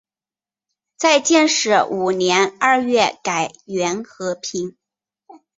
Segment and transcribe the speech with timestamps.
[0.97, 4.75] 在建始五年二月改元河平。